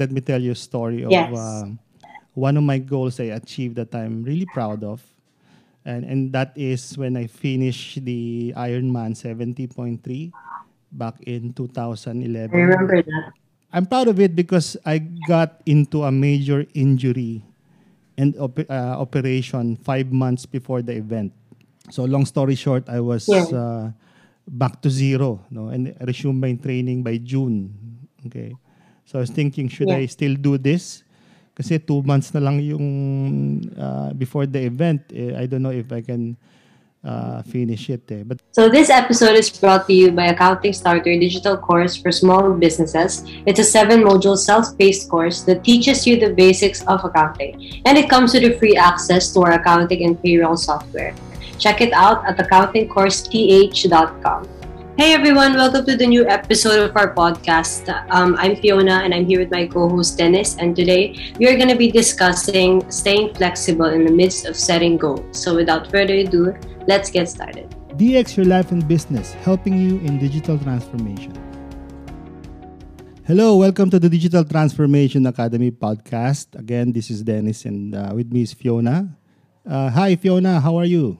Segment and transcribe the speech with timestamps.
[0.00, 1.28] Let me tell you a story of Yes.
[1.36, 1.68] uh,
[2.34, 5.04] one of my goals I achieved that I'm really proud of.
[5.84, 10.32] And, and that is when I finished the Ironman 70.3
[10.92, 12.56] back in 2011.
[12.56, 13.32] I remember that.
[13.72, 17.44] I'm proud of it because I got into a major injury
[18.18, 21.32] and op- uh, operation five months before the event.
[21.90, 23.44] So long story short, I was Yeah.
[23.52, 23.92] uh,
[24.48, 27.72] back to zero, no, and resumed my training by June.
[28.26, 28.56] Okay,
[29.10, 29.98] so I was thinking, should Yeah.
[29.98, 31.02] I still do this?
[31.58, 32.86] Kasi two months na lang yung
[33.74, 35.02] uh, before the event.
[35.10, 36.38] Eh, I don't know if I can
[37.02, 38.06] uh, finish it.
[38.06, 38.22] Eh.
[38.22, 42.54] But So this episode is brought to you by Accounting Starter digital course for small
[42.54, 43.26] businesses.
[43.50, 48.30] It's a seven-module self-paced course that teaches you the basics of accounting, and it comes
[48.32, 51.18] with a free access to our accounting and payroll software.
[51.58, 54.59] Check it out at accountingcourseth.com.
[54.98, 57.88] Hey everyone, welcome to the new episode of our podcast.
[58.10, 61.68] Um, I'm Fiona and I'm here with my co-host Dennis, and today we are going
[61.68, 65.24] to be discussing staying flexible in the midst of setting goals.
[65.30, 66.52] So without further ado,
[66.86, 67.70] let's get started.
[67.96, 71.32] DX Your Life and Business, helping you in digital transformation.
[73.26, 76.58] Hello, welcome to the Digital Transformation Academy podcast.
[76.58, 79.16] Again, this is Dennis, and uh, with me is Fiona.
[79.64, 80.60] Uh, hi, Fiona.
[80.60, 81.16] How are you?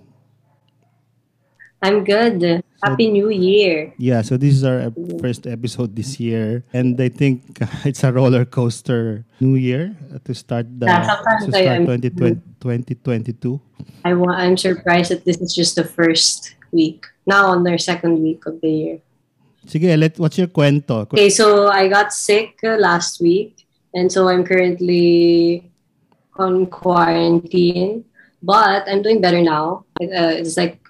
[1.82, 2.62] I'm good.
[2.84, 3.92] Happy New Year.
[3.96, 7.56] Yeah, so this is our first episode this year, and I think
[7.88, 11.88] it's a roller coaster New Year to start the to start am.
[11.88, 13.60] 2020, 2022.
[14.04, 17.06] I, I'm surprised that this is just the first week.
[17.24, 18.96] Now on their second week of the year.
[19.64, 21.08] Sige, let what's your kwento?
[21.08, 23.64] Okay, so I got sick uh, last week,
[23.96, 25.64] and so I'm currently
[26.36, 28.04] on quarantine.
[28.42, 29.84] But I'm doing better now.
[30.00, 30.80] It, uh, it's like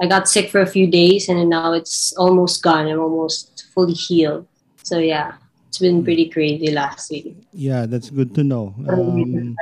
[0.00, 2.86] I got sick for a few days, and now it's almost gone.
[2.86, 4.46] I'm almost fully healed.
[4.82, 5.34] So yeah,
[5.68, 7.34] it's been pretty crazy last week.
[7.52, 8.74] Yeah, that's good to know.
[8.88, 9.56] Um,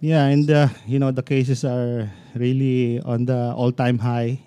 [0.00, 4.40] Yeah, and uh, you know the cases are really on the all-time high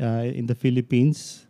[0.00, 1.44] uh, in the Philippines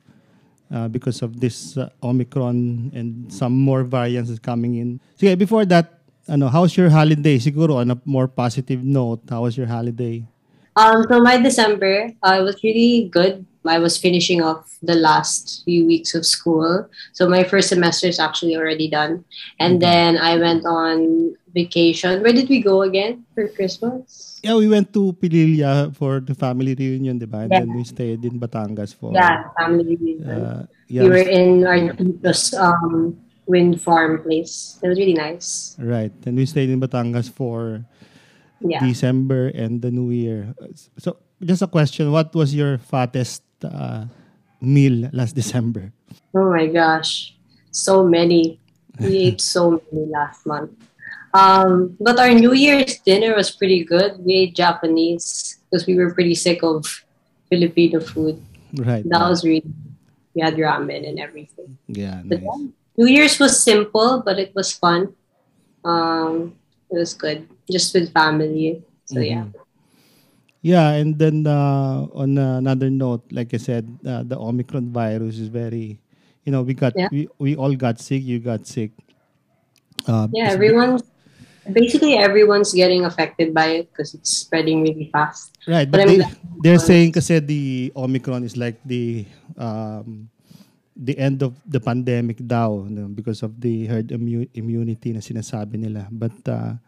[0.74, 4.98] uh, because of this uh, Omicron and some more variants is coming in.
[5.14, 7.38] Sige, before that, ano, how's your holiday?
[7.38, 10.26] Siguro on a more positive note, how was your holiday?
[10.76, 13.44] Um, so my December, uh, was really good.
[13.64, 16.88] I was finishing off the last few weeks of school.
[17.12, 19.24] So my first semester is actually already done.
[19.60, 19.86] And Okay.
[19.86, 22.22] then I went on vacation.
[22.22, 24.40] Where did we go again for Christmas?
[24.42, 27.46] Yeah, we went to Pililla for the family reunion, di ba?
[27.46, 27.62] And Yeah.
[27.62, 30.26] then we stayed in Batangas for Yeah, family reunion.
[30.26, 31.78] uh, we were in our
[32.58, 33.14] um,
[33.46, 34.78] wind farm place.
[34.82, 35.76] It was really nice.
[35.78, 36.12] right.
[36.26, 37.86] And we stayed in Batangas for
[38.64, 38.84] Yeah.
[38.84, 40.54] December and the New Year.
[40.98, 44.06] So, just a question: What was your fattest uh,
[44.60, 45.92] meal last December?
[46.34, 47.34] Oh my gosh,
[47.70, 48.60] so many.
[49.00, 50.70] We ate so many last month.
[51.34, 54.20] Um, but our New Year's dinner was pretty good.
[54.20, 56.84] We ate Japanese because we were pretty sick of
[57.48, 58.40] Filipino food.
[58.76, 59.02] Right.
[59.08, 59.64] That was really.
[60.34, 61.76] We had ramen and everything.
[61.88, 62.22] yeah.
[62.24, 62.40] Nice.
[62.96, 65.12] New Year's was simple, but it was fun.
[65.84, 66.54] Um,
[66.90, 68.84] it was good, just with family.
[69.08, 69.48] So yeah.
[69.48, 69.56] Mhm.
[70.62, 75.50] Yeah, and then uh, on another note, like I said, uh, the Omicron virus is
[75.50, 75.98] very,
[76.46, 77.10] you know, we got Yeah.
[77.10, 78.22] we, we all got sick.
[78.22, 78.94] You got sick.
[80.06, 81.02] Uh, Yeah, everyone's
[81.66, 85.50] basically everyone's getting affected by it because it's spreading really fast.
[85.66, 86.18] Right, But but they,
[86.62, 89.26] they're saying kasi the Omicron is like the
[89.58, 90.30] um,
[90.94, 95.74] the end of the pandemic daw no, because of the herd immu- immunity na sinasabi
[95.74, 96.06] nila.
[96.06, 96.78] But uh,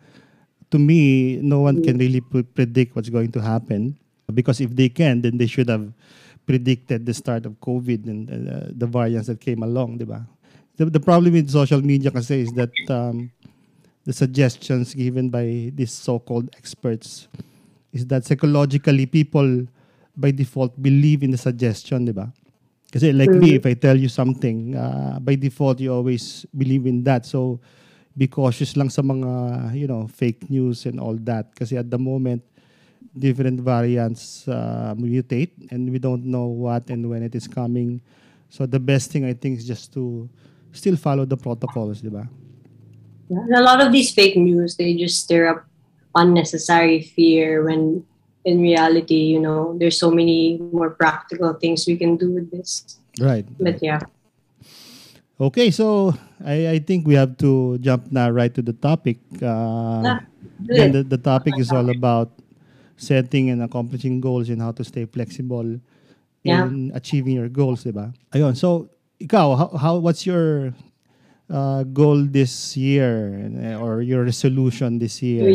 [0.71, 3.99] to me, no one can really pre- predict what's going to happen
[4.33, 5.93] because if they can, then they should have
[6.47, 10.27] predicted the start of COVID and uh, the variants that came along, di ba?
[10.77, 13.31] The, the problem with social media kasi is that um,
[14.05, 17.29] the suggestions given by these so-called experts
[17.93, 19.67] is that psychologically people
[20.17, 22.33] by default believe in the suggestion, di ba?
[22.93, 27.03] Kasi like me, if I tell you something, uh, by default you always believe in
[27.03, 27.27] that.
[27.27, 27.59] So
[28.17, 31.55] be cautious lang sa mga, you know, fake news and all that.
[31.55, 32.43] Kasi at the moment,
[33.15, 38.01] different variants uh, mutate and we don't know what and when it is coming.
[38.51, 40.29] So the best thing I think is just to
[40.73, 42.27] still follow the protocols, di ba?
[43.31, 45.67] And a lot of these fake news, they just stir up
[46.15, 48.05] unnecessary fear when
[48.45, 52.99] in reality, you know, there's so many more practical things we can do with this.
[53.19, 53.47] Right.
[53.59, 54.01] But yeah.
[55.41, 56.15] Okay, so
[56.45, 59.19] I, I think we have to jump now right to the topic.
[59.41, 60.21] Uh,
[60.71, 62.31] Yeah, the, the topic is all about
[62.97, 65.81] setting and accomplishing goals and how to stay flexible
[66.43, 66.67] Yeah.
[66.69, 68.13] in achieving your goals, di ba?
[68.33, 68.89] Ayun, so
[69.21, 70.75] ikaw, how, how what's your
[71.49, 75.49] uh, goal this year uh, or your resolution this year?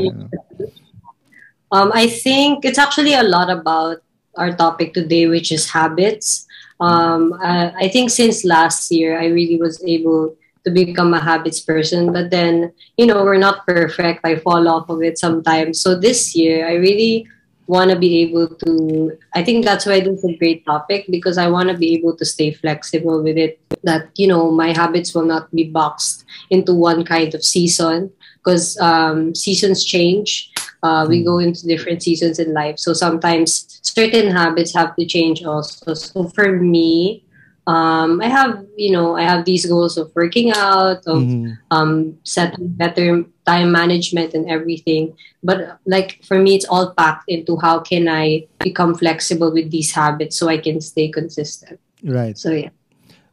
[1.71, 4.01] Um, I think it's actually a lot about
[4.36, 6.45] our topic today, which is habits.
[6.80, 11.59] Um, I, I think since last year, I really was able to become a habits
[11.61, 14.21] person, but then, you know, we're not perfect.
[14.23, 15.81] I fall off of it sometimes.
[15.81, 17.27] So this year, I really
[17.67, 21.38] want to be able to, I think that's why this is a great topic because
[21.38, 23.61] I want to be able to stay flexible with it.
[23.83, 28.12] That, you know, my habits will not be boxed into one kind of season
[28.44, 30.51] because um, seasons change.
[30.81, 32.79] Uh, we go into different seasons in life.
[32.79, 35.94] So sometimes certain habits have to change also.
[35.94, 37.23] So for me,
[37.69, 41.54] um, I have, you know, I have these goals of working out, of Mhm.
[41.69, 45.13] um, setting better time management and everything.
[45.45, 49.94] But like for me, it's all packed into how can I become flexible with these
[49.94, 51.77] habits so I can stay consistent.
[52.01, 52.33] Right.
[52.33, 52.74] So yeah.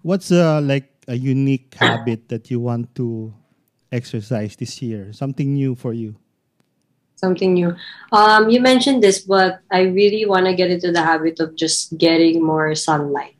[0.05, 3.33] What's uh, like a unique habit that you want to
[3.91, 5.17] exercise this year?
[5.17, 6.21] Something new for you?
[7.17, 7.73] something new.
[8.13, 11.97] Um, you mentioned this, but I really want to get into the habit of just
[11.97, 13.36] getting more sunlight.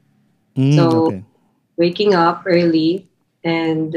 [0.57, 1.23] Mm, So- okay.
[1.77, 3.05] Waking up early
[3.45, 3.93] and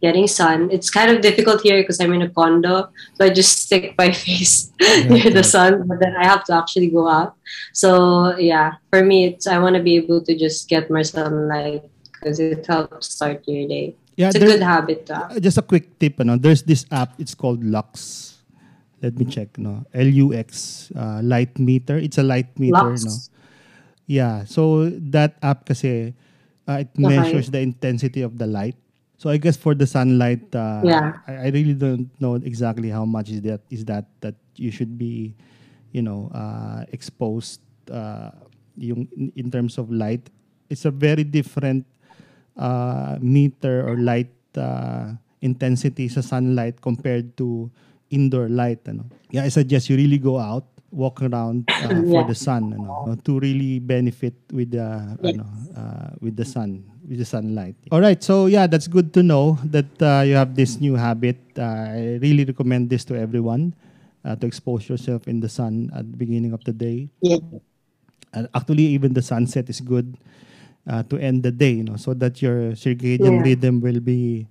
[0.00, 0.70] getting sun.
[0.70, 4.12] It's kind of difficult here because I'm in a condo, so I just stick my
[4.14, 4.70] face
[5.10, 7.34] near the sun, but then I have to actually go out.
[7.74, 11.82] So yeah, for me, it's I want to be able to just get more sunlight
[12.14, 13.96] because it helps start your day.
[14.14, 15.30] Yeah, It's a good habit to have.
[15.34, 18.38] Uh, just a quick tip, ano, there's this app, it's called Lux.
[19.02, 19.82] Let me check, no.
[19.94, 21.98] L-U-X, uh, light meter.
[21.98, 23.02] It's a light meter, Lux.
[23.06, 23.14] no.
[24.08, 26.16] Yeah, so that app kasi,
[26.66, 27.04] uh, it Okay.
[27.20, 28.76] measures the intensity of the light.
[29.20, 31.12] So I guess for the sunlight, uh, Yeah.
[31.28, 34.96] I, I really don't know exactly how much is that is that that you should
[34.96, 35.34] be,
[35.92, 37.60] you know, uh, exposed
[37.92, 38.30] uh,
[38.78, 40.30] yung in, in terms of light.
[40.70, 41.84] It's a very different
[42.56, 47.70] uh, meter or light uh, intensity sa sunlight compared to
[48.10, 48.86] indoor light.
[48.88, 49.10] Ano.
[49.30, 52.28] Yeah, I suggest you really go out, walk around uh, for Yeah.
[52.32, 55.44] the sun ano, to really benefit with the ano,
[55.76, 57.76] uh, with the sun, with the sunlight.
[57.92, 61.36] All right, so yeah, that's good to know that uh, you have this new habit.
[61.56, 63.74] Uh, I really recommend this to everyone
[64.24, 67.08] uh, to expose yourself in the sun at the beginning of the day.
[67.20, 67.38] Yeah.
[68.32, 70.16] And actually, even the sunset is good
[70.86, 73.52] uh, to end the day, you know, so that your circadian Yeah.
[73.52, 74.46] rhythm will be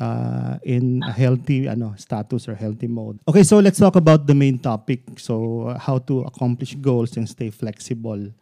[0.00, 3.20] uh, in a healthy ano, status or healthy mode.
[3.28, 5.04] Okay, so let's talk about the main topic.
[5.20, 8.32] So, uh, how to accomplish goals and stay flexible.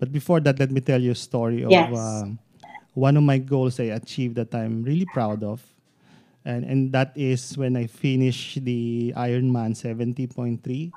[0.00, 1.92] But before that, let me tell you a story of Yes.
[1.92, 2.24] uh,
[2.96, 5.60] one of my goals I achieved that I'm really proud of.
[6.44, 10.92] And, and that is when I finished the Ironman 70.3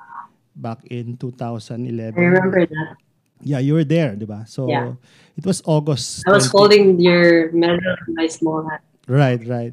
[0.56, 2.16] back in 2011.
[2.16, 2.96] I remember that.
[3.40, 4.44] Yeah, you were there, di ba?
[4.48, 4.92] So Yeah.
[5.38, 6.26] it was August.
[6.26, 8.82] I was 20 holding your medal in my small hand.
[9.08, 9.72] Right, right.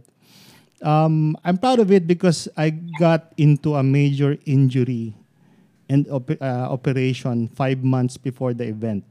[0.85, 5.17] Um, I'm proud of it because I got into a major injury
[5.89, 9.03] and op- uh, operation five months before the event.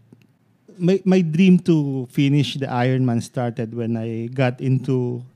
[0.78, 5.26] My, my dream to finish the Ironman started when I got into,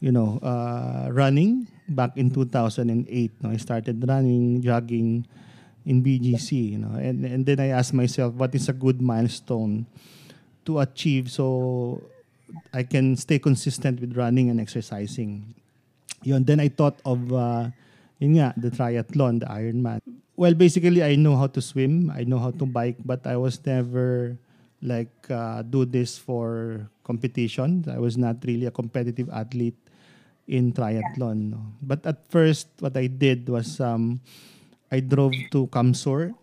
[0.00, 3.32] you know, uh, running back in 2008.
[3.40, 3.50] No?
[3.50, 5.26] I started running, jogging
[5.86, 9.86] in BGC, you know, and, and then I asked myself, what is a good milestone
[10.66, 12.02] to achieve so
[12.72, 15.54] I can stay consistent with running and exercising.
[16.24, 17.70] Yun, then I thought of, uh,
[18.18, 20.00] yun nga, the triathlon, the Ironman.
[20.36, 23.60] Well, basically, I know how to swim, I know how to bike, but I was
[23.66, 24.38] never
[24.82, 27.86] like uh, do this for competition.
[27.86, 29.78] I was not really a competitive athlete
[30.48, 31.54] in triathlon.
[31.54, 31.62] No?
[31.80, 34.20] But at first, what I did was um,
[34.90, 36.34] I drove to CamSur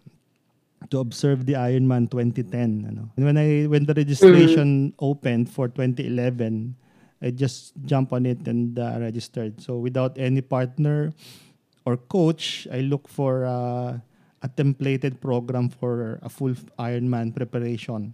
[0.90, 2.88] to observe the Ironman 2010.
[2.88, 3.12] Ano.
[3.16, 6.76] And when I when the registration opened for 2011,
[7.22, 9.62] I just jump on it and uh, registered.
[9.62, 11.14] So without any partner
[11.86, 14.00] or coach, I look for uh,
[14.42, 18.14] a templated program for a full Ironman preparation,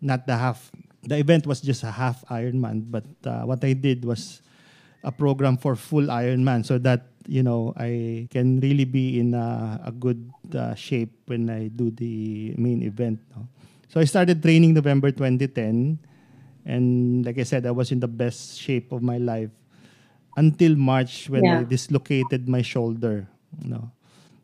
[0.00, 0.70] not the half.
[1.02, 4.42] The event was just a half Ironman, but uh, what I did was
[5.02, 9.80] a program for full Ironman so that you know I can really be in a,
[9.86, 13.20] a good uh, shape when I do the main event.
[13.34, 13.48] No?
[13.88, 15.98] So I started training November 2010,
[16.66, 19.50] and like I said, I was in the best shape of my life
[20.36, 21.64] until March when I Yeah.
[21.64, 23.24] dislocated my shoulder.
[23.62, 23.86] You know,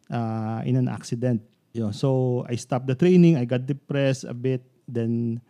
[0.08, 1.42] uh, in an accident.
[1.74, 3.36] You know, so I stopped the training.
[3.36, 4.62] I got depressed a bit.
[4.88, 5.40] Then,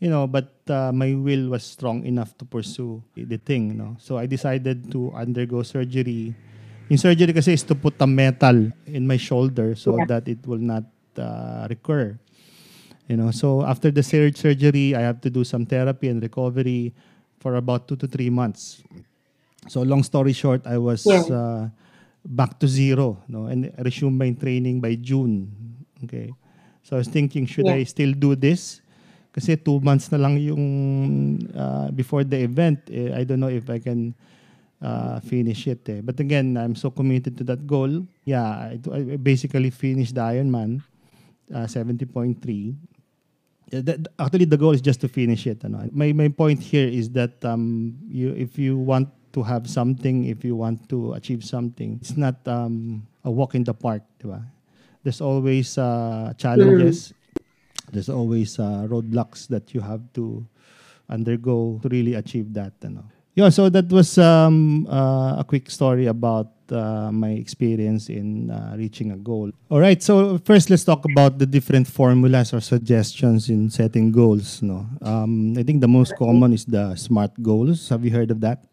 [0.00, 3.76] you know, but uh, my will was strong enough to pursue the thing.
[3.76, 6.32] You know, so I decided to undergo surgery.
[6.90, 10.04] In surgery kasi is to put a metal in my shoulder so Yeah.
[10.16, 10.84] that it will not
[11.16, 12.16] uh, recur.
[13.10, 16.94] You know, so after the sur- surgery, I have to do some therapy and recovery
[17.42, 18.86] for about two to three months.
[19.66, 21.26] So long story short, I was Yeah.
[21.26, 21.62] uh,
[22.22, 25.50] back to zero, no, and I resumed my training by June.
[26.06, 26.30] Okay,
[26.86, 27.82] so I was thinking, should Yeah.
[27.82, 28.78] I still do this?
[29.34, 30.64] Kasi two months na lang yung
[31.50, 32.78] uh, before the event.
[32.94, 34.14] Eh, I don't know if I can
[34.78, 35.82] uh, finish it.
[35.90, 35.98] Eh.
[35.98, 38.06] But again, I'm so committed to that goal.
[38.22, 40.78] Yeah, I, I basically finished the Ironman,
[41.50, 42.74] uh, 70.3.
[43.70, 45.64] That- actually, the goal is just to finish it.
[45.64, 45.88] Ano.
[45.92, 50.44] My, my point here is that um, you, if you want to have something, if
[50.44, 54.02] you want to achieve something, it's not um, a walk in the park.
[54.18, 54.42] Diba?
[55.02, 57.14] There's always uh, challenges.
[57.92, 60.46] There's always uh, roadblocks that you have to
[61.08, 62.74] undergo to really achieve that.
[62.82, 63.04] Ano.
[63.34, 68.74] Yeah, so that was um, uh, a quick story about uh, my experience in uh,
[68.76, 69.50] reaching a goal.
[69.70, 74.62] All right, so first let's talk about the different formulas or suggestions in setting goals.
[74.62, 77.88] No, um, I think the most common is the SMART goals.
[77.88, 78.64] Have you heard of that?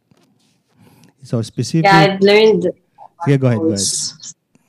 [1.24, 1.86] So specific.
[1.86, 2.72] Yeah, I've learned
[3.26, 3.60] yeah, go ahead.
[3.60, 3.82] Go ahead.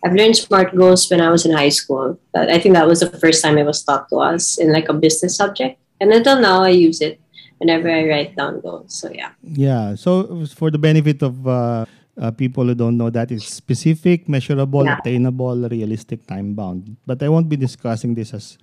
[0.05, 2.19] I've learned SMART goals when I was in high school.
[2.33, 4.89] But I think that was the first time it was taught to us in like
[4.89, 5.79] a business subject.
[6.01, 7.21] And until now, I use it
[7.59, 8.95] whenever I write down goals.
[8.95, 9.33] So yeah.
[9.43, 9.97] Yeah.
[9.97, 11.85] So for the benefit of uh,
[12.19, 14.99] uh, people who don't know that, it's specific, measurable, Yeah.
[14.99, 16.97] attainable, realistic, time bound.
[17.07, 18.59] But I won't be discussing this as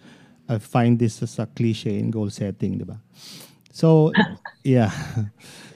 [0.47, 2.99] I find this as a cliche in goal setting, diba?
[3.71, 4.11] So
[4.63, 4.91] yeah.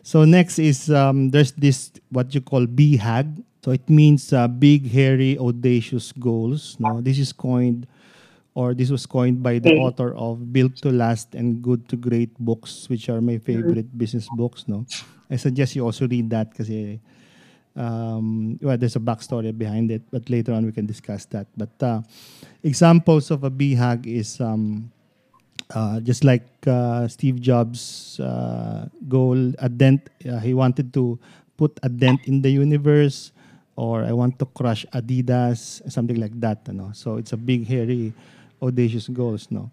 [0.04, 3.44] So next is um, there's this what you call BHAG.
[3.64, 6.78] So it means uh, big, hairy, audacious goals.
[6.80, 7.86] No, this is coined
[8.56, 12.34] or this was coined by the author of Built to Last and Good to Great
[12.40, 14.66] books, which are my favorite business books.
[14.68, 14.86] No,
[15.30, 16.68] I suggest you also read that because
[17.80, 21.48] um, well, there's a backstory behind it, but later on we can discuss that.
[21.56, 22.02] But uh,
[22.62, 24.92] examples of a BHAG is um,
[25.74, 30.10] uh, just like uh, Steve Jobs' uh, goal, a dent.
[30.28, 31.18] Uh, he wanted to
[31.58, 33.32] put a dent in the universe,
[33.78, 36.68] or I want to crush Adidas, something like that.
[36.68, 38.12] No, so it's a big, hairy,
[38.62, 39.48] audacious goals.
[39.50, 39.72] No,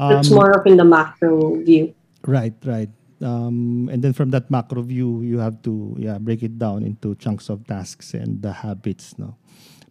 [0.00, 1.94] It's Um, more of in the macro view.
[2.26, 2.90] Right, right.
[3.20, 7.14] Um, and then from that macro view, you have to yeah break it down into
[7.16, 9.18] chunks of tasks and the habits.
[9.18, 9.36] No,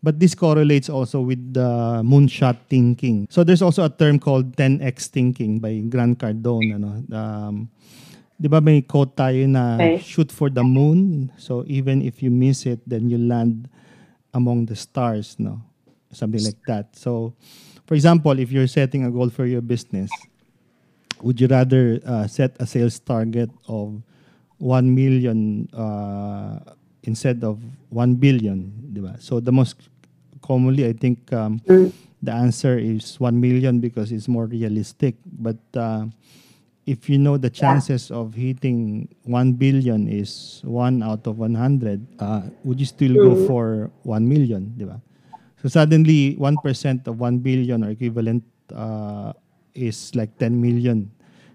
[0.02, 3.28] but this correlates also with the moonshot thinking.
[3.30, 6.74] So there's also a term called 10x thinking by Grant Cardone.
[6.74, 7.70] Ano, um,
[8.42, 10.02] di ba may quote tayo na Okay.
[10.02, 11.30] shoot for the moon.
[11.38, 13.70] So even if you miss it, then you land
[14.34, 15.36] among the stars.
[15.38, 15.62] No,
[16.12, 16.96] something like that.
[16.98, 17.34] So,
[17.86, 20.10] for example, if you're setting a goal for your business,
[21.22, 24.02] would you rather uh, set a sales target of
[24.60, 26.60] 1 million uh,
[27.04, 27.60] instead of
[27.90, 29.16] 1 billion di ba?
[29.20, 29.76] so the most
[30.44, 31.92] commonly i think um, Mm.
[32.24, 36.04] the answer is 1 million because it's more realistic but uh,
[36.90, 42.42] if you know the chances of hitting 1 billion is 1 out of 100 uh,
[42.68, 43.48] would you still go Mm.
[43.48, 43.66] for
[44.04, 45.00] 1 million di ba
[45.60, 48.44] so suddenly 1% of 1 billion or equivalent
[48.76, 49.32] uh,
[49.80, 51.12] is like 10 million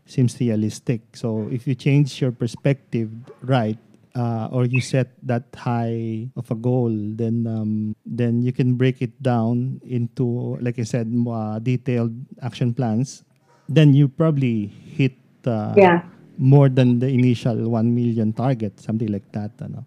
[0.06, 1.00] seems realistic.
[1.16, 3.10] So if you change your perspective
[3.42, 3.78] right,
[4.14, 9.02] uh, or you set that high of a goal, then um, then you can break
[9.02, 13.24] it down into, like I said, more detailed action plans.
[13.68, 15.16] Then you probably hit
[15.46, 16.02] uh, Yeah.
[16.38, 19.50] more than the initial 1 million target, something like that.
[19.60, 19.84] Ano.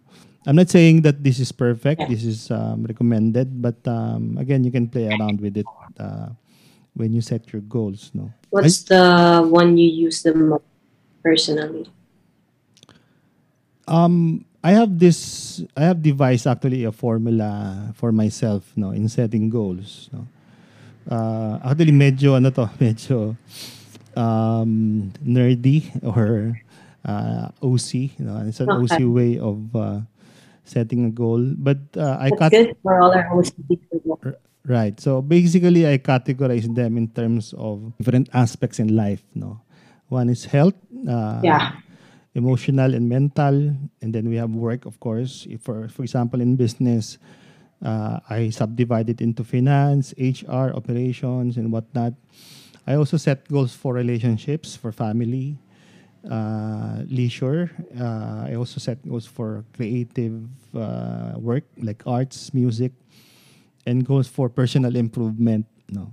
[0.48, 2.01] I'm not saying that this is perfect.
[2.01, 2.08] Yeah.
[2.08, 5.67] This is um, recommended, but um, again, you can play around with it
[6.00, 6.29] uh,
[6.98, 8.10] when you set your goals.
[8.18, 8.34] No.
[8.50, 10.66] What's the one you use the most
[11.22, 11.86] personally?
[13.88, 15.62] Um, I have this.
[15.77, 20.10] I have devised actually a formula for myself, no, in setting goals.
[20.12, 20.27] No,
[21.08, 23.38] uh, actually medyo ano to, medyo
[24.18, 26.60] um, nerdy or
[27.06, 28.20] uh, OC.
[28.20, 29.00] You know, it's an Okay.
[29.00, 30.01] OC way of uh,
[30.66, 31.54] setting a goal.
[31.56, 34.20] But uh, I That's cut good for all our OCD people.
[34.66, 35.00] Right.
[35.00, 39.24] So basically, I categorize them in terms of different aspects in life.
[39.34, 39.62] No,
[40.10, 40.76] one is health.
[41.08, 41.72] Uh, Yeah.
[42.38, 45.48] Emotional and mental, and then we have work, of course.
[45.50, 47.18] If for for example, in business,
[47.82, 52.14] uh, I subdivide it into finance, HR, operations, and whatnot.
[52.86, 55.58] I also set goals for relationships, for family,
[56.30, 57.72] uh, leisure.
[57.98, 60.46] Uh, I also set goals for creative
[60.78, 62.94] uh, work like arts, music,
[63.88, 65.65] and goals for personal improvement.
[65.88, 66.12] No.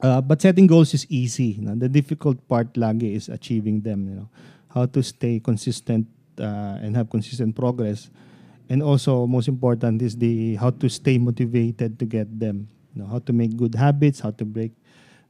[0.00, 1.60] Uh, but setting goals is easy.
[1.60, 1.76] No?
[1.76, 4.08] The difficult part lagi is achieving them.
[4.08, 4.28] You know,
[4.72, 6.08] how to stay consistent
[6.40, 8.08] uh, and have consistent progress,
[8.72, 12.66] and also most important is the how to stay motivated to get them.
[12.96, 14.72] You know, how to make good habits, how to break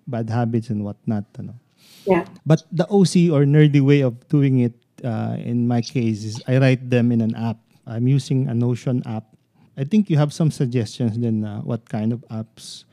[0.06, 1.26] bad habits and whatnot.
[1.36, 1.58] You know.
[2.06, 2.24] Yeah.
[2.46, 6.58] But the OC or nerdy way of doing it uh, in my case is I
[6.58, 7.58] write them in an app.
[7.86, 9.33] I'm using a Notion app.
[9.76, 12.84] I think you have some suggestions then uh, what kind of apps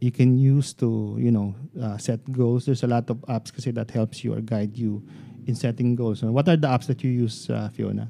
[0.00, 2.66] you can use to you know uh, set goals.
[2.66, 5.02] There's a lot of apps kasi that helps you or guide you
[5.46, 6.20] in setting goals.
[6.20, 8.08] So what are the apps that you use, uh, Fiona?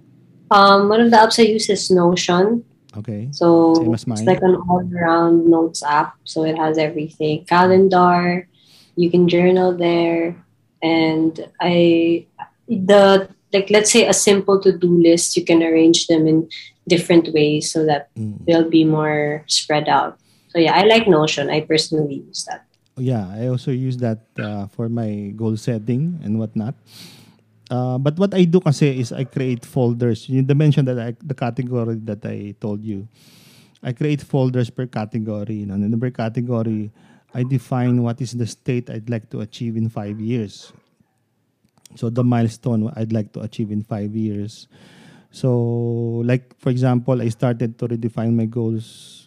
[0.50, 2.64] Um, one of the apps I use is Notion.
[2.96, 3.28] Okay.
[3.32, 6.14] So Same as it's like an all-around notes app.
[6.24, 8.46] So it has everything: calendar.
[8.94, 10.38] You can journal there,
[10.82, 12.26] and I
[12.68, 15.36] the like let's say a simple to-do list.
[15.36, 16.46] You can arrange them in
[16.88, 18.44] different ways so that Mm.
[18.46, 20.18] they'll be more spread out.
[20.52, 21.50] So yeah, I like Notion.
[21.50, 22.66] I personally use that.
[22.96, 26.74] Yeah, I also use that uh, for my goal setting and whatnot.
[27.70, 30.28] Uh, but what I do kasi is I create folders.
[30.28, 33.08] You mentioned that I, the category that I told you.
[33.82, 35.62] I create folders per category.
[35.66, 36.92] And then per category,
[37.34, 40.72] I define what is the state I'd like to achieve in five years.
[41.96, 44.68] So the milestone I'd like to achieve in five years.
[45.34, 49.26] So, like for example, I started to redefine my goals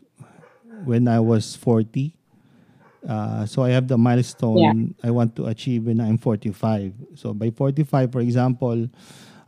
[0.87, 2.15] when I was 40.
[3.03, 6.95] Uh, so I have the milestone I want to achieve when I'm 45.
[7.15, 8.87] So by 45, for example,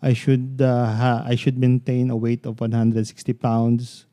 [0.03, 3.07] I should uh, ha- I should maintain a weight of 160
[3.39, 4.05] pounds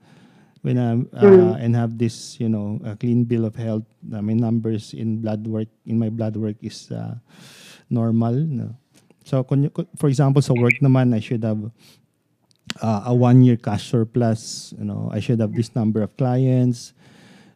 [0.63, 3.91] when I'm uh, and have this you know a clean bill of health.
[4.07, 7.19] Uh, my numbers in blood work in my blood work is uh,
[7.91, 8.35] normal.
[8.39, 8.79] No?
[9.27, 9.43] So
[9.99, 11.59] for example, sa work naman, I should have
[12.83, 14.75] uh, a one year cash surplus.
[14.79, 16.93] You know, I should have this number of clients.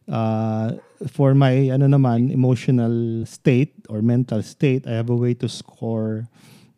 [0.09, 0.75] Uh,
[1.07, 6.27] for my ano naman emotional state or mental state, I have a way to score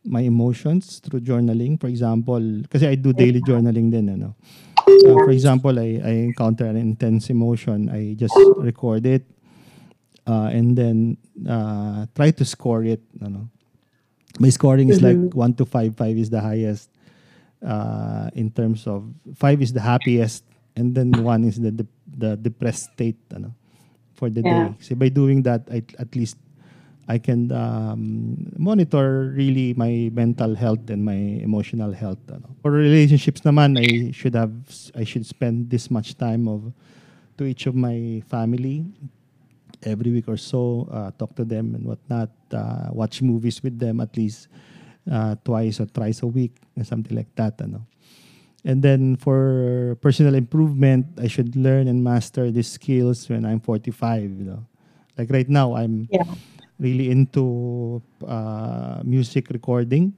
[0.03, 1.79] my emotions through journaling.
[1.79, 4.35] For example, kasi I do daily journaling din, ano.
[4.83, 9.23] Uh, for example, I, I encounter an intense emotion, I just record it
[10.27, 13.01] uh, and then uh, try to score it.
[13.21, 13.50] Ano.
[14.39, 15.95] My scoring is like 1 to 5.
[15.95, 16.89] 5 is the highest
[17.65, 19.03] uh, in terms of
[19.36, 20.43] 5 is the happiest
[20.75, 23.53] and then 1 is the the, the depressed state ano,
[24.14, 24.70] for the Yeah.
[24.70, 24.77] day.
[24.81, 26.37] So by doing that, I, at least
[27.07, 32.20] I can um, monitor really my mental health and my emotional health.
[32.31, 32.55] Ano.
[32.64, 34.53] For relationships naman, I should have
[34.96, 36.72] I should spend this much time of
[37.37, 38.85] to each of my family
[39.83, 44.00] every week or so, uh, talk to them and whatnot, uh, watch movies with them
[44.00, 44.48] at least
[45.09, 47.59] uh, twice or thrice a week something like that.
[47.61, 47.85] Ano.
[48.66, 54.24] And then for personal improvement, I should learn and master these skills when I'm 45.
[54.24, 54.63] You know,
[55.18, 56.24] like right now, I'm Yeah.
[56.79, 60.13] really into uh, music recording.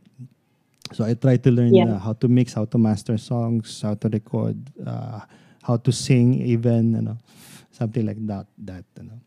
[0.93, 1.95] So I try to learn Yeah.
[1.95, 5.21] uh, how to mix, how to master songs, how to record, uh,
[5.63, 7.17] how to sing, even you know,
[7.74, 8.45] something like that.
[8.62, 9.19] That you know.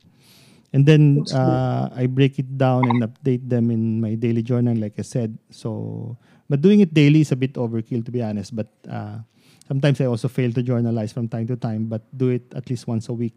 [0.73, 4.99] And then uh, I break it down and update them in my daily journal, like
[4.99, 5.39] I said.
[5.51, 6.17] So,
[6.49, 8.55] but doing it daily is a bit overkill, to be honest.
[8.55, 9.25] But uh,
[9.67, 12.87] sometimes I also fail to journalize from time to time, but do it at least
[12.87, 13.33] once a week.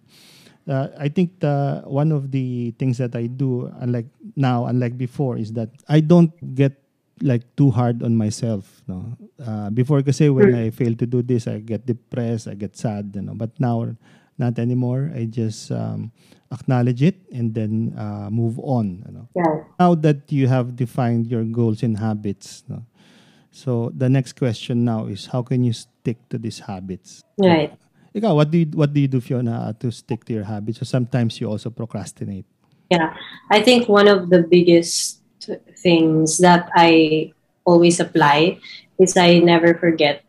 [0.67, 5.37] Uh, I think the one of the things that I do, unlike now, unlike before,
[5.37, 6.83] is that I don't get
[7.21, 8.83] like too hard on myself.
[8.87, 12.77] No, uh, before kasi when I fail to do this, I get depressed, I get
[12.77, 13.13] sad.
[13.15, 13.95] You know, but now
[14.41, 15.13] not anymore.
[15.13, 16.11] I just um,
[16.51, 19.05] acknowledge it and then uh, move on.
[19.05, 19.71] You know Yeah.
[19.81, 22.85] now that you have defined your goals and habits no?
[23.49, 27.73] so the next question now is how can you stick to these habits Right.
[28.13, 30.85] Ikaw, what do you, what do you do Fiona to stick to your habits so
[30.85, 32.45] sometimes you also procrastinate
[32.91, 33.15] Yeah,
[33.49, 35.23] I think one of the biggest
[35.79, 37.31] things that I
[37.63, 38.59] always apply
[38.99, 40.27] is I never forget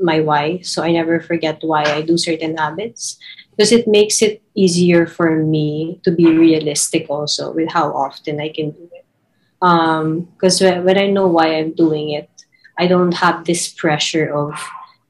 [0.00, 0.60] my why.
[0.60, 3.18] So I never forget why I do certain habits
[3.50, 8.50] because it makes it easier for me to be realistic also with how often I
[8.50, 9.04] can do it.
[9.62, 12.28] Um, because when when I know why I'm doing it,
[12.78, 14.52] I don't have this pressure of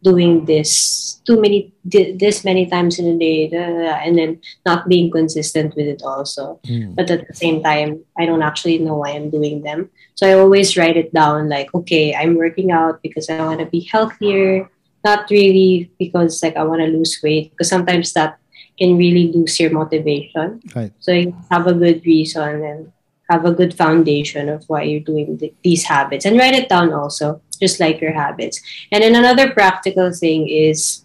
[0.02, 4.38] doing this too many this many times in a day da, da, da, and then
[4.64, 6.92] not being consistent with it also hmm.
[6.94, 10.32] but at the same time i don't actually know why i'm doing them so i
[10.34, 14.70] always write it down like okay i'm working out because i want to be healthier
[15.06, 18.38] not really because like i want to lose weight because sometimes that
[18.78, 22.92] can really lose your motivation right so you have a good reason and
[23.30, 26.92] have a good foundation of why you're doing th- these habits and write it down
[26.92, 28.60] also, just like your habits.
[28.92, 31.04] And then another practical thing is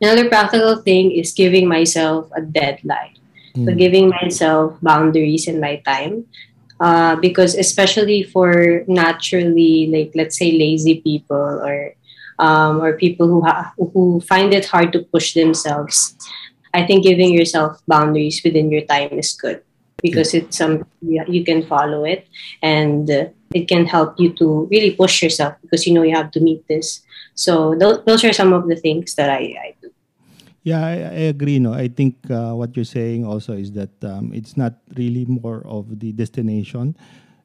[0.00, 3.14] another practical thing is giving myself a deadline.
[3.64, 3.78] So Mm.
[3.78, 6.24] giving myself boundaries in my time.
[6.80, 11.94] Uh, because especially for naturally like let's say lazy people or
[12.38, 16.16] um, or people who ha- who find it hard to push themselves,
[16.74, 19.62] I think giving yourself boundaries within your time is good
[20.02, 22.28] because it's some you you can follow it
[22.62, 26.30] and uh, it can help you to really push yourself because you know you have
[26.32, 27.00] to meet this.
[27.34, 29.90] So those, those are some of the things that I, I do.
[30.64, 31.58] Yeah, I, I agree.
[31.58, 35.62] No, I think uh, what you're saying also is that um, it's not really more
[35.64, 36.96] of the destination;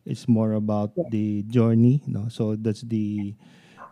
[0.05, 1.03] it's more about Yeah.
[1.11, 2.01] the journey.
[2.07, 3.35] No, so that's the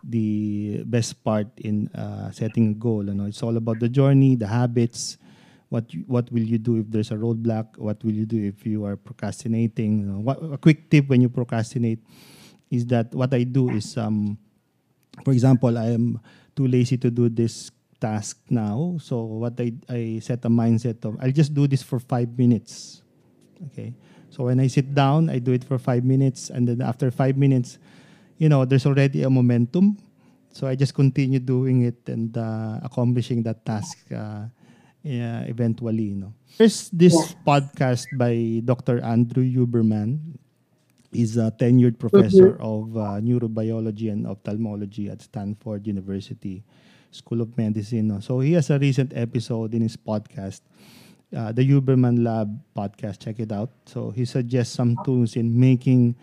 [0.04, 3.06] the best part in uh, setting a goal.
[3.06, 5.18] You know, it's all about the journey, the habits.
[5.68, 7.78] What you, what will you do if there's a roadblock?
[7.78, 10.00] What will you do if you are procrastinating?
[10.00, 12.00] You know, what, a quick tip when you procrastinate
[12.70, 14.38] is that what I do is um,
[15.24, 16.20] for example, I am
[16.56, 18.96] too lazy to do this task now.
[19.00, 23.02] So what I, I set a mindset of, I'll just do this for five minutes.
[23.66, 23.94] Okay.
[24.30, 26.50] So when I sit down, I do it for five minutes.
[26.50, 27.78] And then after five minutes,
[28.40, 30.00] you know, there's already a momentum.
[30.50, 34.48] So I just continue doing it and uh, accomplishing that task uh,
[35.04, 36.10] yeah, eventually.
[36.10, 36.32] You know.
[36.58, 37.36] There's this Yeah.
[37.46, 38.98] podcast by Dr.
[39.04, 40.40] Andrew Huberman.
[41.12, 46.62] He's a tenured professor of uh, neurobiology and ophthalmology at Stanford University
[47.10, 48.08] School of Medicine.
[48.08, 48.20] no?
[48.20, 50.62] So he has a recent episode in his podcast,
[51.34, 53.18] uh, the Huberman Lab podcast.
[53.26, 53.70] Check it out.
[53.86, 56.14] So he suggests some tools in making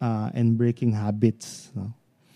[0.00, 1.70] uh, and breaking habits.
[1.74, 1.92] no?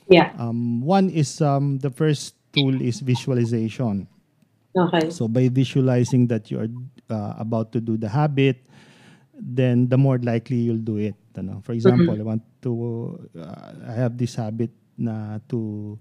[0.08, 0.32] Yeah.
[0.38, 4.08] Um, one is um, the first tool is visualization.
[4.76, 5.10] Okay.
[5.10, 6.70] So by visualizing that you are
[7.10, 8.64] uh, about to do the habit,
[9.34, 11.14] then the more likely you'll do it.
[11.36, 11.60] Ano?
[11.64, 15.98] For example, I want to, uh, I have this habit na to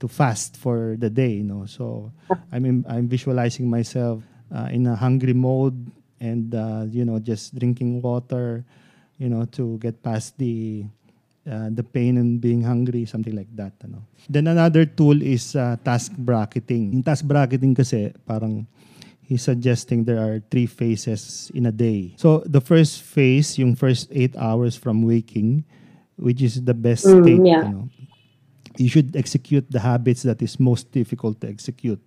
[0.00, 1.44] to fast for the day.
[1.44, 2.10] No, so
[2.50, 5.76] I'm in, I'm visualizing myself uh, in a hungry mode
[6.18, 8.64] and uh, you know just drinking water,
[9.20, 10.82] you know to get past the
[11.44, 13.76] uh, the pain and being hungry, something like that.
[13.84, 14.02] Ano.
[14.28, 16.96] Then another tool is uh, task bracketing.
[16.96, 18.64] Yung task bracketing kasi parang
[19.20, 22.16] he's suggesting there are three phases in a day.
[22.16, 25.62] So the first phase, yung first eight hours from waking,
[26.16, 27.44] which is the best Mm, state.
[27.44, 27.62] yeah.
[27.68, 27.88] ano,
[28.80, 32.00] you should execute the habits that is most difficult to execute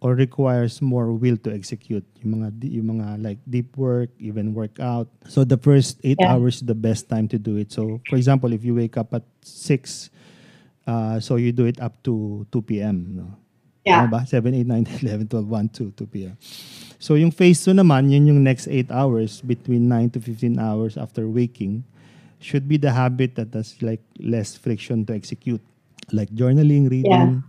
[0.00, 5.06] or requires more will to execute yung mga yung mga like deep work even workout
[5.28, 6.32] so the first eight Yeah.
[6.36, 9.12] hours is the best time to do it so for example if you wake up
[9.12, 10.08] at 6
[10.88, 12.96] uh, so you do it up to 2 p.m.
[13.14, 13.26] No?
[13.84, 14.04] Yeah.
[14.08, 14.26] Tama ba?
[14.26, 16.34] 7, 8, 9, 11, 12, 1, 2, 2 p.m.
[16.98, 20.96] So yung phase 2 naman, yun yung next 8 hours between 9 to 15 hours
[20.96, 21.84] after waking
[22.40, 25.60] should be the habit that has like less friction to execute.
[26.12, 27.44] Like journaling, reading,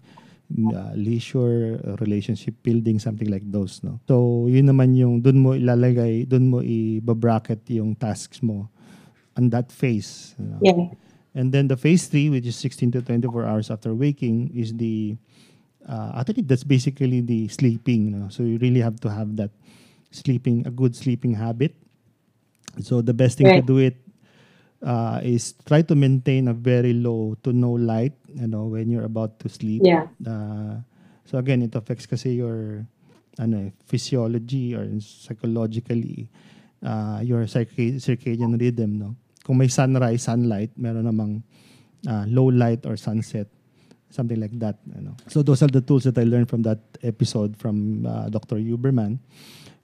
[0.73, 3.81] uh, leisure, relationship building, something like those.
[3.83, 3.99] No?
[4.07, 8.69] So yun naman yung dun mo ilalagay, dun mo i-bracket yung tasks mo
[9.37, 10.35] on that phase.
[10.39, 10.59] you know.
[10.61, 10.81] Yeah.
[11.33, 15.15] And then the phase three, which is 16 to 24 hours after waking, is the
[15.87, 18.11] uh, actually that's basically the sleeping.
[18.11, 18.29] No?
[18.29, 19.51] So you really have to have that
[20.11, 21.75] sleeping, a good sleeping habit.
[22.81, 23.65] So the best thing to Right.
[23.65, 23.95] do it
[24.83, 28.13] uh, is try to maintain a very low to no light.
[28.33, 29.81] You know when you're about to sleep.
[29.85, 30.07] Yeah.
[30.25, 30.81] Uh,
[31.25, 32.85] so again, it affects kasi your
[33.39, 36.27] ano, eh, physiology or psychologically
[36.83, 38.99] uh, your circa- circadian rhythm.
[38.99, 39.15] No?
[39.45, 41.41] Kung may sunrise, sunlight, meron namang
[42.05, 43.47] uh, low light or sunset,
[44.09, 44.77] something like that.
[44.97, 45.15] Ano.
[45.27, 48.57] So those are the tools that I learned from that episode from uh, Dr.
[48.57, 49.19] Huberman.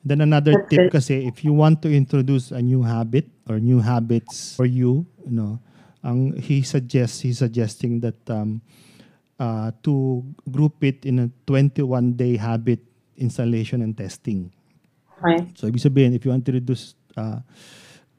[0.05, 0.91] Then another That's tip it.
[0.91, 5.35] kasi if you want to introduce a new habit or new habits for you, you
[5.35, 5.59] know,
[6.05, 8.61] ang he suggests he's suggesting that um,
[9.39, 12.79] uh, to group it in a 21 day habit
[13.17, 14.53] installation and testing.
[15.17, 15.49] Okay.
[15.57, 17.41] So ibig sabihin if you want to reduce uh,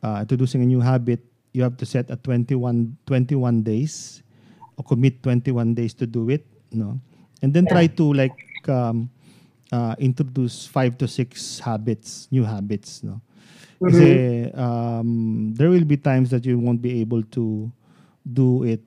[0.02, 1.22] uh, introducing a new habit,
[1.54, 4.22] you have to set a 21 21 days
[4.76, 6.98] or commit 21 days to do it, no?
[7.42, 8.34] And then try to like
[8.66, 9.10] um,
[9.72, 13.20] uh, introduce five to six habits, new habits, no?
[13.85, 17.70] Kasi um, there will be times that you won't be able to
[18.26, 18.81] do it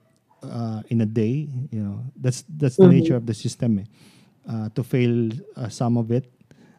[0.44, 1.48] uh, in a day.
[1.72, 2.94] You know, that's that's the Mhm.
[3.02, 3.80] nature of the system.
[3.80, 3.88] Eh.
[4.42, 6.26] Uh, to fail uh, some of it,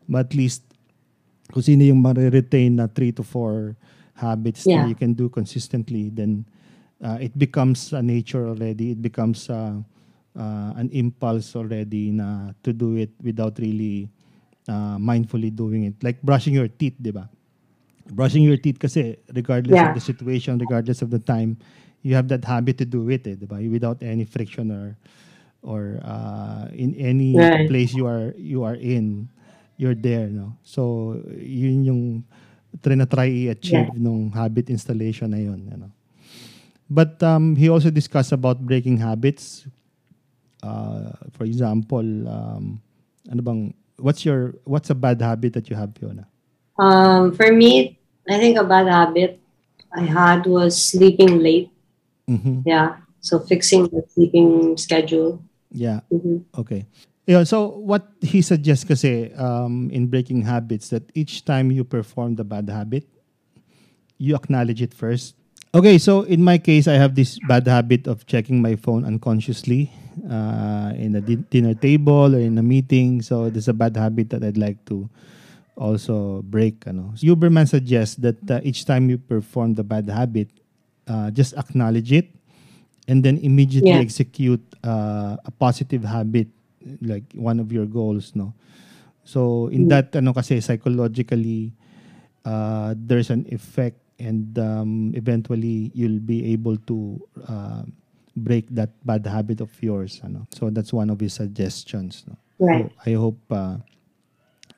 [0.09, 0.67] but at least
[1.53, 3.77] kung sino yung mariretain na three to four
[4.15, 4.83] habits Yeah.
[4.83, 6.45] that you can do consistently, then
[7.03, 8.93] uh, it becomes a nature already.
[8.93, 9.79] It becomes uh,
[10.37, 14.09] uh, an impulse already na to do it without really
[14.69, 15.95] uh, mindfully doing it.
[16.03, 17.29] Like brushing your teeth, di ba?
[18.13, 19.87] Brushing your teeth kasi regardless Yeah.
[19.87, 21.57] of the situation, regardless of the time,
[22.03, 23.57] you have that habit to do it, eh, di ba?
[23.63, 24.97] Without any friction or
[25.63, 27.69] or uh, in any Right.
[27.69, 29.29] place you are you are in,
[29.79, 30.57] you're there, no?
[30.65, 32.03] So yun yung
[33.09, 35.93] try i-achieve nung habit installation na yun, you know.
[36.91, 39.67] But um, he also discussed about breaking habits.
[40.63, 42.81] Uh, for example, um,
[43.27, 46.27] ano bang what's your what's a bad habit that you have, Fiona?
[46.79, 47.99] Um, for me,
[48.31, 49.43] I think a bad habit
[49.93, 51.71] I had was sleeping late.
[52.31, 52.63] Mhm.
[52.65, 53.03] Yeah.
[53.21, 55.43] So fixing the sleeping schedule.
[55.71, 56.01] Yeah.
[56.11, 56.47] Mhm.
[56.59, 56.87] Okay.
[57.27, 62.35] Yeah, so what he suggests kasi um, in breaking habits that each time you perform
[62.35, 63.07] the bad habit,
[64.19, 65.39] you acknowledge it first.
[65.73, 69.89] Okay, so in my case, I have this bad habit of checking my phone unconsciously
[70.29, 73.23] uh, in a di- dinner table or in a meeting.
[73.25, 75.09] So this is a bad habit that I'd like to
[75.81, 76.85] also break.
[76.85, 77.17] Ano.
[77.17, 80.53] So Huberman suggests that uh, each time you perform the bad habit,
[81.09, 82.29] uh, just acknowledge it
[83.09, 84.05] and then immediately Yeah.
[84.05, 86.49] execute uh, a positive habit
[87.01, 88.55] like one of your goals no
[89.23, 89.91] so in Mm.
[89.91, 91.71] that ano kasi psychologically
[92.43, 97.19] uh, there's an effect and um, eventually you'll be able to
[97.51, 97.83] uh,
[98.37, 100.47] break that bad habit of yours ano.
[100.55, 102.39] So that's one of his suggestions no?
[102.63, 102.87] Right.
[102.87, 103.77] so I hope uh,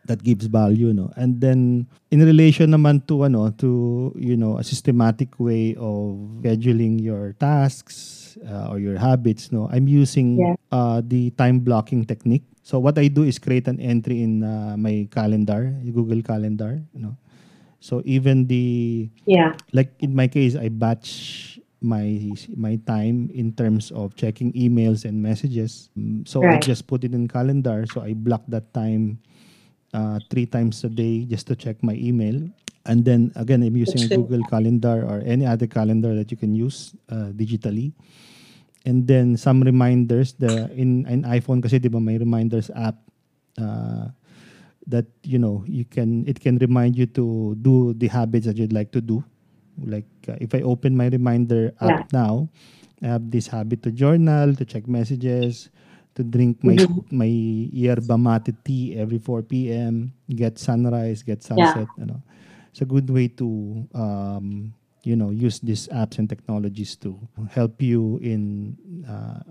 [0.04, 1.12] that gives value no?
[1.16, 7.00] And then in relation naman to ano to you know a systematic way of scheduling
[7.00, 9.68] your tasks uh, or your habits no?
[9.72, 10.56] I'm using Yeah.
[10.72, 12.44] uh, the time blocking technique.
[12.64, 17.00] So what i do is create an entry in uh, my calendar google calendar you
[17.04, 17.12] know
[17.84, 19.60] so even the Yeah.
[19.76, 25.20] like in my case i batch my my time in terms of checking emails and
[25.20, 25.92] messages.
[26.24, 27.84] So i just put it in calendar.
[27.84, 29.20] So i block that time
[29.92, 32.40] uh, three times a day just to check my email.
[32.88, 36.56] And then again i'm using a google calendar or any other calendar that you can
[36.56, 37.92] use uh, digitally.
[38.88, 42.96] And then some reminders the in an iphone kasi di ba may reminders app
[43.60, 44.08] uh,
[44.86, 48.72] that you know you can it can remind you to do the habits that you'd
[48.72, 49.24] like to do.
[49.80, 52.48] Like uh, if i open my reminder app now
[53.02, 55.68] i have this habit to journal to check messages
[56.14, 56.78] to drink my
[57.10, 62.22] my yerba mate tea every 4 p.m get sunrise get sunset you know.
[62.70, 67.18] It's a good way to um, you know use these apps and technologies to
[67.50, 69.42] help you in uh,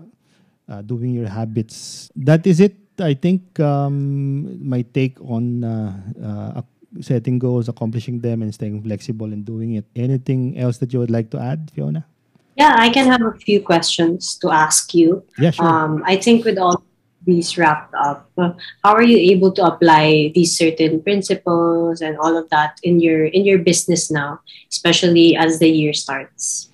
[0.68, 2.10] uh, doing your habits.
[2.16, 2.76] That is it.
[2.98, 6.62] I think um, my take on uh, uh,
[7.00, 9.84] setting goals, accomplishing them, and staying flexible in doing it.
[9.96, 12.06] Anything else that you would like to add, Fiona?
[12.56, 15.24] Yeah, I can have a few questions to ask you.
[15.38, 15.66] Yeah, sure.
[15.66, 16.84] Um, I think with all
[17.26, 22.48] these wrapped up, how are you able to apply these certain principles and all of
[22.50, 26.70] that in your in your business now, especially as the year starts?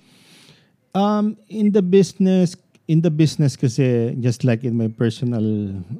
[0.93, 2.55] Um, in the business,
[2.87, 5.43] in the business, kasi just like in my personal,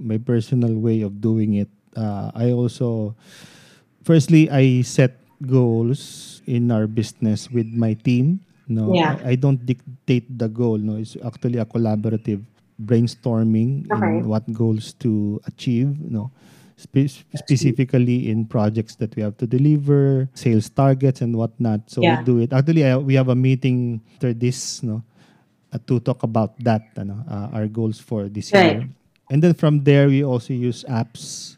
[0.01, 3.15] my personal way of doing it, uh, I also,
[4.03, 8.41] firstly, I set goals in our business with my team.
[8.67, 9.19] No, Yeah.
[9.25, 10.77] I, I don't dictate the goal.
[10.77, 12.41] No, it's actually a collaborative
[12.81, 14.17] brainstorming Okay.
[14.19, 15.97] in what goals to achieve.
[15.99, 16.31] No.
[16.77, 21.85] Spe- specifically in projects that we have to deliver, sales targets and whatnot.
[21.91, 22.19] So Yeah.
[22.19, 22.53] we do it.
[22.53, 25.03] Actually, I, we have a meeting after this, no,
[25.71, 28.83] uh, to talk about that, ano, uh, our goals for this Right.
[28.83, 28.89] year.
[29.31, 31.55] And then from there, we also use apps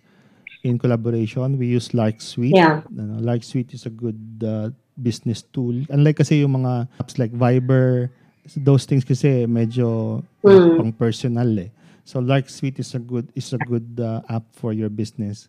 [0.63, 1.58] in collaboration.
[1.58, 2.54] We use Lark Suite.
[2.56, 2.86] Yeah.
[2.93, 5.82] Ano, Lark Suite is a good uh, business tool.
[5.89, 8.13] Unlike kasi yung mga apps like Viber,
[8.56, 10.78] those things kasi medyo Mm.
[10.78, 11.71] pang personal eh.
[12.06, 15.47] So Lark Suite is a good is a good uh, app for your business.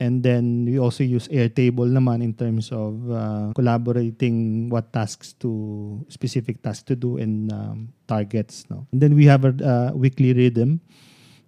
[0.00, 6.02] And then we also use Airtable naman in terms of uh, collaborating what tasks to
[6.10, 7.78] specific tasks to do and um,
[8.10, 8.66] targets.
[8.68, 10.80] No, and then we have a uh, weekly rhythm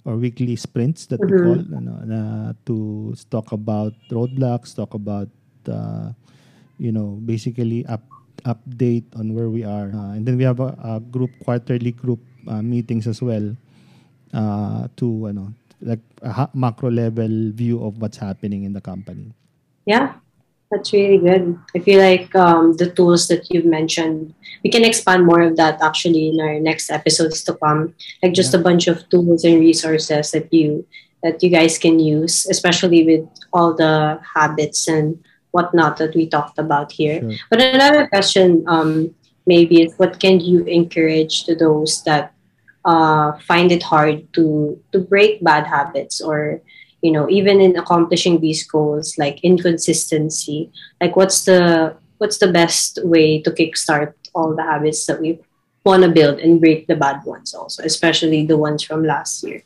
[0.06, 1.42] or weekly sprints that we Mhm.
[1.42, 2.20] call ano, na
[2.70, 5.28] to talk about roadblocks, talk about
[5.66, 6.14] uh,
[6.78, 8.06] you know basically up
[8.46, 12.22] update on where we are, uh, and then we have a, a group quarterly group
[12.46, 13.42] uh, meetings as well
[14.30, 15.50] uh, to ano
[15.86, 19.32] like a ha- macro level view of what's happening in the company.
[19.86, 20.14] Yeah,
[20.70, 21.58] that's really good.
[21.74, 25.80] I feel like um, the tools that you've mentioned, we can expand more of that
[25.80, 27.94] actually in our next episodes to come.
[28.22, 30.84] Like just a bunch of tools and resources that you
[31.22, 35.18] that you guys can use, especially with all the habits and
[35.50, 37.20] whatnot that we talked about here.
[37.20, 37.32] Sure.
[37.50, 39.14] But another question, um,
[39.46, 42.35] maybe, is what can you encourage to those that
[42.86, 46.62] uh, find it hard to to break bad habits or
[47.02, 50.70] you know even in accomplishing these goals like inconsistency
[51.02, 55.38] like what's the what's the best way to kickstart all the habits that we
[55.84, 59.60] want to build and break the bad ones also especially the ones from last year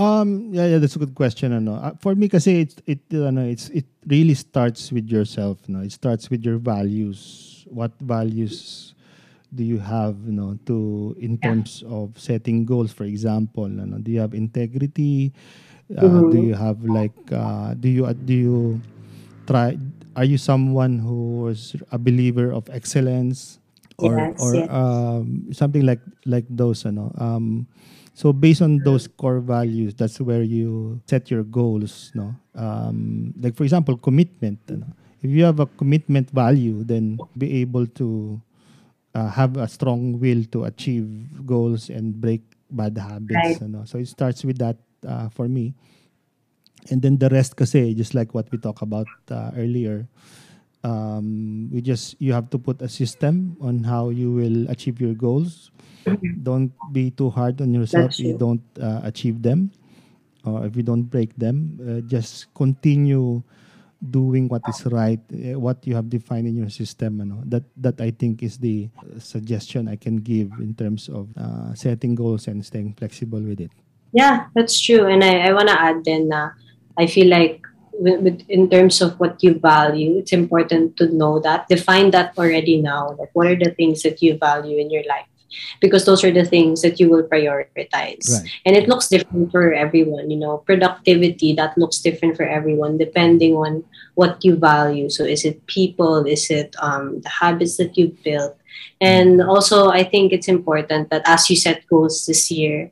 [0.00, 1.52] Um, yeah, yeah, that's a good question.
[1.52, 1.76] Ano.
[1.76, 5.60] Uh, for me, kasi it, it, ano, it's, it really starts with yourself.
[5.68, 5.84] No?
[5.84, 7.66] It starts with your values.
[7.68, 8.94] What values
[9.54, 11.52] do you have, you know, to in Yeah.
[11.52, 12.92] terms of setting goals?
[12.92, 15.32] For example, ano, do you have integrity?
[15.90, 16.46] Uh, Do Mhm.
[16.50, 18.58] you have like, uh, do you uh, do you
[19.46, 19.78] try?
[20.16, 23.58] Are you someone who is a believer of excellence?
[24.00, 24.70] or Yes, or yes.
[24.72, 27.68] um, something like like those ano um
[28.16, 33.52] so based on those core values that's where you set your goals no um like
[33.52, 34.88] for example commitment ano.
[35.20, 38.40] if you have a commitment value then be able to
[39.14, 41.06] uh, have a strong will to achieve
[41.46, 43.62] goals and break bad habits Right.
[43.62, 43.84] ano.
[43.84, 45.74] so it starts with that uh, for me.
[46.90, 50.08] And then the rest kasi just like what we talked about uh, earlier
[50.84, 55.14] um, we just you have to put a system on how you will achieve your
[55.14, 55.70] goals.
[56.42, 59.72] Don't be too hard on yourself That's if you don't uh, achieve them
[60.44, 61.78] or if you don't break them.
[61.82, 63.42] Uh, just continue
[64.00, 67.44] doing what is right uh, what you have defined in your system ano.
[67.44, 71.74] that that i think is the uh, suggestion i can give in terms of uh,
[71.76, 73.70] setting goals and staying flexible with it
[74.12, 75.06] Yeah, that's true.
[75.06, 76.50] And I, I want to add then na
[76.98, 81.38] I feel like with, with, in terms of what you value, it's important to know
[81.40, 83.14] that, define that already now.
[83.18, 85.29] Like, what are the things that you value in your life?
[85.80, 88.30] Because those are the things that you will prioritize.
[88.30, 88.50] Right.
[88.66, 93.54] And it looks different for everyone, you know, productivity, that looks different for everyone depending
[93.54, 93.84] on
[94.14, 95.10] what you value.
[95.10, 96.26] So, is it people?
[96.26, 98.56] Is it um, the habits that you've built?
[99.00, 102.90] And also, I think it's important that as you set goals this year,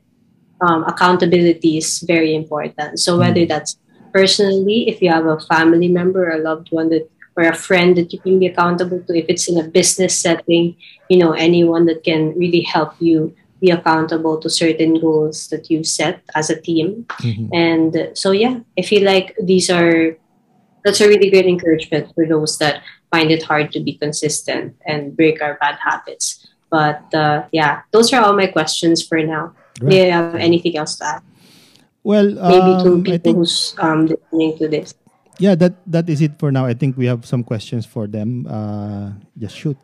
[0.61, 2.99] um, accountability is very important.
[2.99, 3.77] So whether that's
[4.13, 7.09] personally, if you have a family member or a loved one that
[7.39, 10.75] or a friend that you can be accountable to, if it's in a business setting,
[11.07, 15.87] you know, anyone that can really help you be accountable to certain goals that you've
[15.87, 17.07] set as a team.
[17.23, 17.47] Mhm.
[17.55, 20.19] And uh, so yeah, I feel like these are
[20.83, 25.15] that's a really great encouragement for those that find it hard to be consistent and
[25.15, 26.43] break our bad habits.
[26.69, 29.55] But uh, yeah, those are all my questions for now.
[29.79, 31.23] Do you have anything else to add?
[32.03, 34.95] well Maybe to um, I people think who's um, listening to this.
[35.39, 38.45] Yeah that that is it for now i think we have some questions for them
[38.47, 39.77] uh just shoot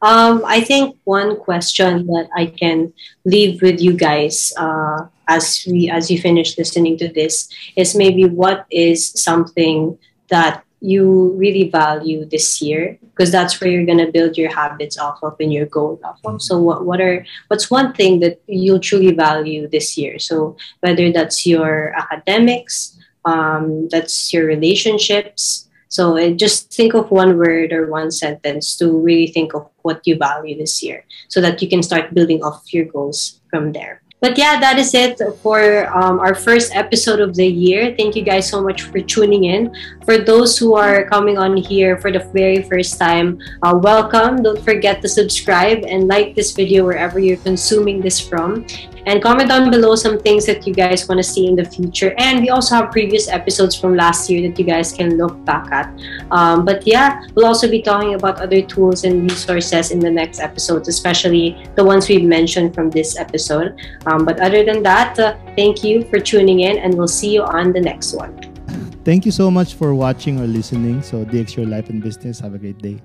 [0.00, 5.90] Um, I think one question that I can leave with you guys uh, as we
[5.90, 9.98] as you finish listening to this is maybe what is something
[10.30, 15.18] that you really value this year because that's where you're gonna build your habits off
[15.22, 16.40] of and your goals off of.
[16.40, 20.18] So what what are what's one thing that you'll truly value this year?
[20.22, 27.36] So whether that's your academics, um, that's your relationships, so uh, just think of one
[27.38, 31.60] word or one sentence to really think of what you value this year so that
[31.62, 34.02] you can start building off your goals from there.
[34.20, 37.94] But yeah, that is it for um, our first episode of the year.
[37.96, 39.72] Thank you guys so much for tuning in.
[40.04, 44.42] For those who are coming on here for the very first time, uh, welcome.
[44.42, 48.66] Don't forget to subscribe and like this video wherever you're consuming this from.
[49.08, 52.14] And comment down below some things that you guys want to see in the future.
[52.18, 55.72] And we also have previous episodes from last year that you guys can look back
[55.72, 55.88] at.
[56.30, 60.40] Um, but yeah, we'll also be talking about other tools and resources in the next
[60.40, 63.80] episodes, especially the ones we've mentioned from this episode.
[64.04, 67.42] Um, but other than that, uh, thank you for tuning in, and we'll see you
[67.42, 68.36] on the next one.
[69.04, 72.54] thank you so much for watching or listening so dx your life and business have
[72.54, 73.00] a great day